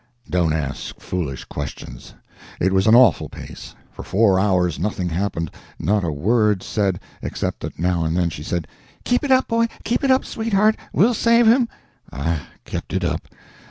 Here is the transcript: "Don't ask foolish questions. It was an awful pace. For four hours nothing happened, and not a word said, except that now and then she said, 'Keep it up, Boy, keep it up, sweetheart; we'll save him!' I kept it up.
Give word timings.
"Don't 0.27 0.51
ask 0.51 0.99
foolish 0.99 1.43
questions. 1.45 2.15
It 2.59 2.73
was 2.73 2.87
an 2.87 2.95
awful 2.95 3.29
pace. 3.29 3.75
For 3.91 4.01
four 4.01 4.39
hours 4.39 4.79
nothing 4.79 5.09
happened, 5.09 5.51
and 5.77 5.85
not 5.87 6.03
a 6.03 6.11
word 6.11 6.63
said, 6.63 6.99
except 7.21 7.59
that 7.59 7.77
now 7.77 8.03
and 8.03 8.17
then 8.17 8.31
she 8.31 8.41
said, 8.41 8.67
'Keep 9.03 9.25
it 9.25 9.31
up, 9.31 9.47
Boy, 9.47 9.67
keep 9.83 10.03
it 10.03 10.09
up, 10.09 10.25
sweetheart; 10.25 10.75
we'll 10.91 11.13
save 11.13 11.45
him!' 11.45 11.69
I 12.11 12.39
kept 12.65 12.93
it 12.93 13.03
up. 13.03 13.27